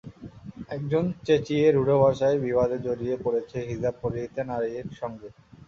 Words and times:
একজন 0.69 1.03
চেঁচিয়ে 1.25 1.65
রূঢ় 1.69 1.95
ভাষায় 2.03 2.37
বিবাদে 2.43 2.77
জড়িয়ে 2.85 3.15
পড়েছে 3.23 3.57
হিজাব 3.69 3.95
পরিহিতা 4.03 4.41
নারীর 4.49 4.87
সঙ্গে। 4.99 5.27